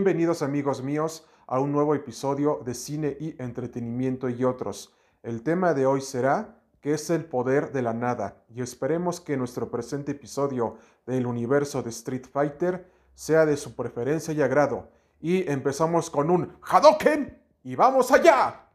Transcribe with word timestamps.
Bienvenidos 0.00 0.40
amigos 0.40 0.82
míos 0.82 1.26
a 1.46 1.60
un 1.60 1.72
nuevo 1.72 1.94
episodio 1.94 2.62
de 2.64 2.72
Cine 2.72 3.18
y 3.20 3.36
Entretenimiento 3.38 4.30
y 4.30 4.44
otros. 4.44 4.94
El 5.22 5.42
tema 5.42 5.74
de 5.74 5.84
hoy 5.84 6.00
será 6.00 6.62
¿qué 6.80 6.94
es 6.94 7.10
el 7.10 7.26
poder 7.26 7.70
de 7.70 7.82
la 7.82 7.92
nada? 7.92 8.42
Y 8.48 8.62
esperemos 8.62 9.20
que 9.20 9.36
nuestro 9.36 9.70
presente 9.70 10.12
episodio 10.12 10.78
del 11.04 11.26
universo 11.26 11.82
de 11.82 11.90
Street 11.90 12.24
Fighter 12.32 12.90
sea 13.14 13.44
de 13.44 13.58
su 13.58 13.76
preferencia 13.76 14.32
y 14.32 14.40
agrado. 14.40 14.88
Y 15.20 15.46
empezamos 15.50 16.08
con 16.08 16.30
un 16.30 16.50
Hadoken 16.62 17.38
y 17.62 17.74
vamos 17.76 18.10
allá. 18.10 18.69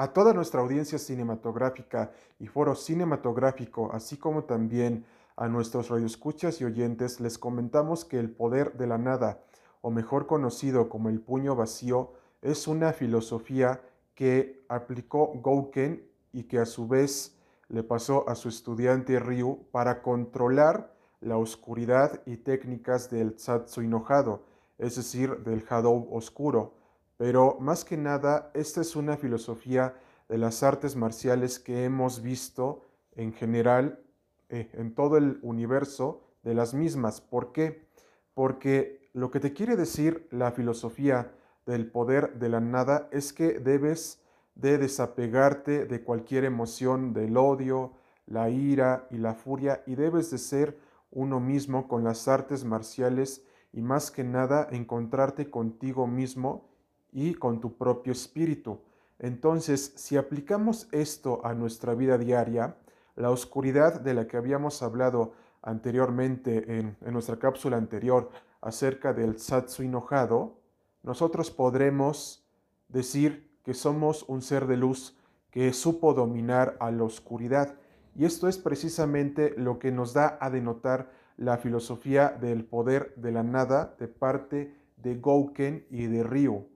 A 0.00 0.12
toda 0.12 0.32
nuestra 0.32 0.60
audiencia 0.60 0.96
cinematográfica 0.96 2.12
y 2.38 2.46
foro 2.46 2.76
cinematográfico, 2.76 3.90
así 3.92 4.16
como 4.16 4.44
también 4.44 5.04
a 5.34 5.48
nuestros 5.48 5.88
radioescuchas 5.88 6.60
y 6.60 6.64
oyentes, 6.64 7.18
les 7.18 7.36
comentamos 7.36 8.04
que 8.04 8.20
el 8.20 8.30
poder 8.30 8.74
de 8.74 8.86
la 8.86 8.96
nada, 8.96 9.42
o 9.80 9.90
mejor 9.90 10.28
conocido 10.28 10.88
como 10.88 11.08
el 11.08 11.20
puño 11.20 11.56
vacío, 11.56 12.12
es 12.42 12.68
una 12.68 12.92
filosofía 12.92 13.80
que 14.14 14.64
aplicó 14.68 15.32
Gouken 15.34 16.08
y 16.32 16.44
que 16.44 16.60
a 16.60 16.66
su 16.66 16.86
vez 16.86 17.36
le 17.68 17.82
pasó 17.82 18.28
a 18.28 18.36
su 18.36 18.48
estudiante 18.48 19.18
Ryu 19.18 19.66
para 19.72 20.00
controlar 20.00 20.94
la 21.20 21.38
oscuridad 21.38 22.22
y 22.24 22.36
técnicas 22.36 23.10
del 23.10 23.36
Satsu 23.36 23.80
enojado, 23.80 24.44
es 24.78 24.94
decir, 24.94 25.38
del 25.38 25.64
Hadou 25.68 26.06
oscuro 26.12 26.77
pero 27.18 27.58
más 27.60 27.84
que 27.84 27.96
nada, 27.96 28.50
esta 28.54 28.80
es 28.80 28.96
una 28.96 29.16
filosofía 29.16 29.94
de 30.28 30.38
las 30.38 30.62
artes 30.62 30.94
marciales 30.96 31.58
que 31.58 31.84
hemos 31.84 32.22
visto 32.22 32.84
en 33.16 33.32
general 33.32 34.00
eh, 34.48 34.70
en 34.72 34.94
todo 34.94 35.16
el 35.18 35.40
universo 35.42 36.22
de 36.44 36.54
las 36.54 36.74
mismas. 36.74 37.20
¿Por 37.20 37.52
qué? 37.52 37.88
Porque 38.34 39.10
lo 39.12 39.30
que 39.30 39.40
te 39.40 39.52
quiere 39.52 39.74
decir 39.74 40.28
la 40.30 40.52
filosofía 40.52 41.34
del 41.66 41.90
poder 41.90 42.38
de 42.38 42.48
la 42.48 42.60
nada 42.60 43.08
es 43.10 43.32
que 43.32 43.58
debes 43.58 44.22
de 44.54 44.78
desapegarte 44.78 45.86
de 45.86 46.02
cualquier 46.02 46.44
emoción 46.44 47.12
del 47.12 47.36
odio, 47.36 47.94
la 48.26 48.48
ira 48.48 49.08
y 49.10 49.18
la 49.18 49.34
furia 49.34 49.82
y 49.86 49.96
debes 49.96 50.30
de 50.30 50.38
ser 50.38 50.78
uno 51.10 51.40
mismo 51.40 51.88
con 51.88 52.04
las 52.04 52.28
artes 52.28 52.64
marciales 52.64 53.44
y 53.72 53.82
más 53.82 54.10
que 54.10 54.22
nada 54.22 54.68
encontrarte 54.70 55.50
contigo 55.50 56.06
mismo 56.06 56.68
y 57.12 57.34
con 57.34 57.60
tu 57.60 57.76
propio 57.76 58.12
espíritu. 58.12 58.80
Entonces, 59.18 59.92
si 59.96 60.16
aplicamos 60.16 60.88
esto 60.92 61.44
a 61.44 61.54
nuestra 61.54 61.94
vida 61.94 62.18
diaria, 62.18 62.76
la 63.16 63.30
oscuridad 63.30 64.00
de 64.00 64.14
la 64.14 64.28
que 64.28 64.36
habíamos 64.36 64.82
hablado 64.82 65.32
anteriormente 65.62 66.78
en, 66.78 66.96
nuestra 67.12 67.38
cápsula 67.38 67.76
anterior 67.76 68.30
acerca 68.60 69.12
del 69.12 69.38
satsu 69.38 69.82
enojado, 69.82 70.58
nosotros 71.02 71.50
podremos 71.50 72.44
decir 72.88 73.50
que 73.64 73.74
somos 73.74 74.24
un 74.28 74.40
ser 74.40 74.66
de 74.66 74.76
luz 74.76 75.18
que 75.50 75.72
supo 75.72 76.14
dominar 76.14 76.76
a 76.78 76.90
la 76.90 77.02
oscuridad. 77.04 77.74
Y 78.14 78.24
esto 78.24 78.48
es 78.48 78.58
precisamente 78.58 79.54
lo 79.56 79.78
que 79.78 79.90
nos 79.90 80.12
da 80.12 80.38
a 80.40 80.50
denotar 80.50 81.10
la 81.36 81.56
filosofía 81.56 82.28
del 82.28 82.64
poder 82.64 83.14
de 83.16 83.32
la 83.32 83.42
nada 83.42 83.94
de 83.98 84.08
parte 84.08 84.74
de 84.96 85.16
Gouken 85.16 85.86
y 85.90 86.06
de 86.06 86.22
Ryu. 86.22 86.66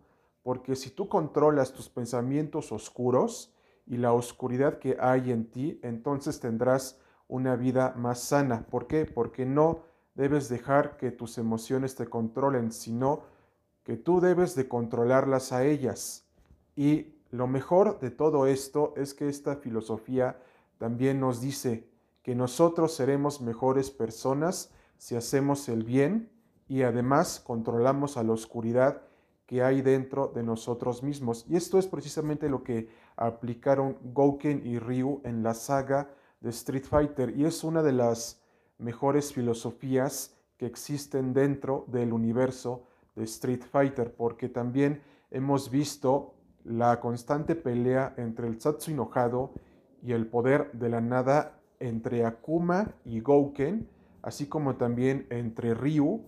Porque 0.43 0.77
si 0.77 0.91
tú 0.91 1.09
controlas 1.09 1.73
tus 1.73 1.89
pensamientos 1.89 2.73
oscuros 2.73 3.55
y 3.87 3.97
la 3.97 4.13
oscuridad 4.13 4.79
que 4.79 4.97
hay 5.01 5.31
en 5.31 5.51
ti, 5.51 5.81
entonces 5.83 6.41
tendrás 6.41 6.99
una 7.29 7.57
vida 7.57 7.95
más 7.97 8.21
sana. 8.21 8.67
¿Por 8.69 8.87
qué? 8.87 9.07
Porque 9.07 9.47
no 9.47 9.85
debes 10.15 10.49
dejar 10.49 10.97
que 10.97 11.11
tus 11.11 11.39
emociones 11.39 11.95
te 11.95 12.07
controlen, 12.07 12.73
sino 12.73 13.23
que 13.85 13.97
tú 13.97 14.21
debes 14.21 14.55
de 14.55 14.69
controlarlas 14.69 15.53
a 15.53 15.65
ellas. 15.65 16.29
Y 16.77 17.15
lo 17.31 17.47
mejor 17.47 17.99
de 18.01 18.11
todo 18.11 18.47
esto 18.47 18.93
es 18.97 19.15
que 19.15 19.29
esta 19.29 19.57
filosofía 19.57 20.39
también 20.79 21.21
nos 21.21 21.41
dice 21.41 21.89
que 22.23 22.35
nosotros 22.35 22.95
seremos 22.95 23.41
mejores 23.41 23.91
personas 23.91 24.71
si 24.99 25.17
hacemos 25.17 25.69
el 25.69 25.85
bien 25.85 26.31
y 26.69 26.83
además 26.83 27.41
controlamos 27.41 28.17
a 28.17 28.23
la 28.23 28.33
oscuridad 28.33 29.03
que 29.53 29.63
hay 29.63 29.83
dentro 29.83 30.29
de 30.29 30.43
nosotros 30.43 31.03
mismos. 31.03 31.45
Y 31.47 31.57
esto 31.57 31.79
es 31.79 31.87
precisamente 31.87 32.49
lo 32.49 32.65
que 32.65 32.89
aplicaron 33.17 33.99
Gouken 34.03 34.67
y 34.67 34.79
Ryu 34.79 35.21
en 35.25 35.43
la 35.43 35.53
saga 35.53 36.09
de 36.41 36.49
Street 36.49 36.85
Fighter 36.85 37.37
y 37.37 37.45
es 37.45 37.63
una 37.63 37.83
de 37.83 37.93
las 37.93 38.41
mejores 38.79 39.35
filosofías 39.35 40.35
que 40.57 40.65
existen 40.65 41.35
dentro 41.35 41.85
del 41.89 42.15
universo 42.15 42.85
de 43.15 43.25
Street 43.25 43.61
Fighter, 43.71 44.15
porque 44.15 44.49
también 44.49 45.03
hemos 45.31 45.71
visto 45.71 46.33
la 46.65 46.99
constante 46.99 47.55
pelea 47.55 48.15
entre 48.17 48.49
el 48.49 48.59
Satsu 48.59 48.93
enojado 48.93 49.53
y 50.03 50.13
el 50.13 50.29
poder 50.29 50.73
de 50.73 50.89
la 50.89 51.03
nada 51.03 51.61
entre 51.79 52.25
Akuma 52.25 52.95
y 53.05 53.21
Gouken, 53.21 53.87
así 54.23 54.47
como 54.47 54.77
también 54.77 55.27
entre 55.29 55.75
Ryu 55.75 56.25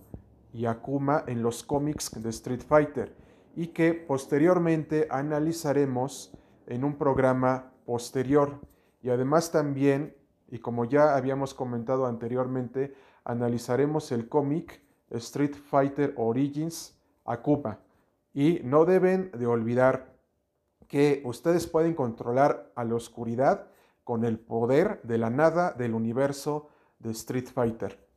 y 0.55 0.67
Akuma 0.67 1.25
en 1.27 1.43
los 1.43 1.63
cómics 1.63 2.11
de 2.21 2.29
Street 2.29 2.61
Fighter 2.65 3.13
y 3.57 3.67
que 3.67 3.93
posteriormente 3.93 5.05
analizaremos 5.11 6.33
en 6.65 6.85
un 6.85 6.97
programa 6.97 7.73
posterior. 7.85 8.61
Y 9.01 9.09
además 9.09 9.51
también, 9.51 10.15
y 10.47 10.59
como 10.59 10.85
ya 10.85 11.17
habíamos 11.17 11.53
comentado 11.53 12.05
anteriormente, 12.05 12.95
analizaremos 13.25 14.13
el 14.13 14.29
cómic 14.29 14.81
Street 15.09 15.55
Fighter 15.55 16.13
Origins 16.15 16.97
Akuma. 17.25 17.79
Y 18.33 18.61
no 18.63 18.85
deben 18.85 19.31
de 19.31 19.47
olvidar 19.47 20.15
que 20.87 21.21
ustedes 21.25 21.67
pueden 21.67 21.95
controlar 21.95 22.71
a 22.75 22.85
la 22.85 22.95
oscuridad 22.95 23.67
con 24.05 24.23
el 24.23 24.39
poder 24.39 25.01
de 25.03 25.17
la 25.17 25.29
nada 25.29 25.73
del 25.73 25.95
universo 25.95 26.69
de 26.99 27.11
Street 27.11 27.47
Fighter. 27.53 28.07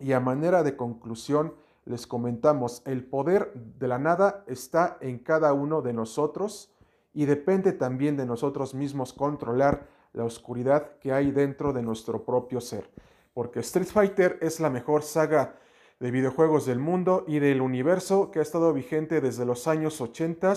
Y 0.00 0.12
a 0.12 0.20
manera 0.20 0.62
de 0.64 0.76
conclusión, 0.76 1.54
les 1.86 2.06
comentamos, 2.06 2.82
el 2.84 3.04
poder 3.04 3.52
de 3.54 3.88
la 3.88 3.98
nada 3.98 4.44
está 4.46 4.98
en 5.00 5.18
cada 5.18 5.52
uno 5.52 5.82
de 5.82 5.92
nosotros 5.92 6.74
y 7.14 7.24
depende 7.26 7.72
también 7.72 8.16
de 8.16 8.26
nosotros 8.26 8.74
mismos 8.74 9.12
controlar 9.12 9.88
la 10.12 10.24
oscuridad 10.24 10.98
que 10.98 11.12
hay 11.12 11.30
dentro 11.30 11.72
de 11.72 11.82
nuestro 11.82 12.24
propio 12.24 12.60
ser. 12.60 12.90
Porque 13.32 13.60
Street 13.60 13.86
Fighter 13.86 14.38
es 14.42 14.58
la 14.60 14.68
mejor 14.68 15.02
saga 15.02 15.54
de 16.00 16.10
videojuegos 16.10 16.66
del 16.66 16.80
mundo 16.80 17.24
y 17.28 17.38
del 17.38 17.60
universo 17.60 18.30
que 18.30 18.40
ha 18.40 18.42
estado 18.42 18.72
vigente 18.72 19.20
desde 19.20 19.46
los 19.46 19.68
años 19.68 20.00
80 20.00 20.54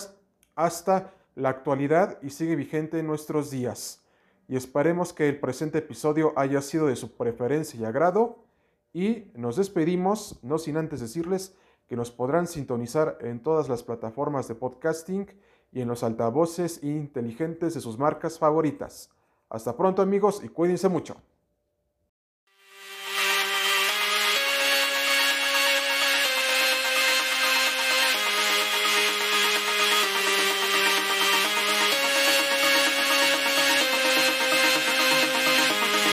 hasta 0.56 1.14
la 1.36 1.50
actualidad 1.50 2.18
y 2.24 2.32
sigue 2.32 2.56
vigente 2.56 3.00
en 3.00 3.08
nuestros 3.08 3.52
días. 3.52 4.04
Y 4.48 4.56
esperemos 4.56 5.14
que 5.14 5.30
el 5.30 5.40
presente 5.40 5.78
episodio 5.78 6.34
haya 6.36 6.62
sido 6.62 6.88
de 6.88 6.96
su 6.96 7.16
preferencia 7.16 7.80
y 7.80 7.86
agrado 7.86 8.49
y 8.94 9.32
nos 9.36 9.56
despedimos, 9.56 10.40
no 10.42 10.58
sin 10.58 10.78
antes 10.78 11.00
decirles 11.00 11.56
que 11.88 11.96
nos 11.96 12.12
podrán 12.12 12.48
sintonizar 12.48 13.18
en 13.22 13.42
todas 13.42 13.70
las 13.70 13.84
plataformas 13.84 14.48
de 14.48 14.56
podcasting 14.56 15.28
y 15.72 15.82
en 15.82 15.88
los 15.88 16.04
altavoces 16.04 16.84
inteligentes 16.84 17.74
de 17.74 17.82
sus 17.82 17.98
marcas 17.98 18.40
favoritas. 18.40 19.10
Hasta 19.50 19.76
pronto 19.76 20.02
amigos 20.02 20.42
y 20.44 20.50
cuídense 20.50 20.90
mucho. 20.90 21.18